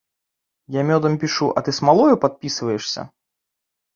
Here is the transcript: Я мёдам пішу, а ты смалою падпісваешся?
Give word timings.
Я 0.75 0.81
мёдам 0.91 1.17
пішу, 1.23 1.49
а 1.59 1.61
ты 1.67 1.75
смалою 1.79 2.15
падпісваешся? 2.25 3.01